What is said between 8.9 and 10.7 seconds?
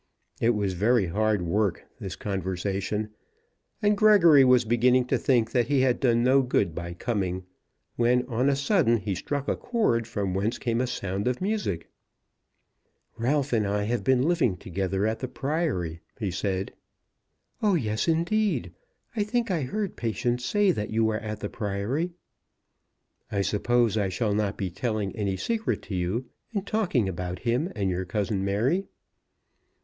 he struck a chord from whence